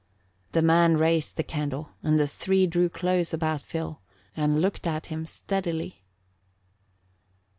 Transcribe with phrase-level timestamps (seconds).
[0.53, 4.01] The man raised the candle and the three drew close about Phil
[4.35, 6.01] and looked at him steadily.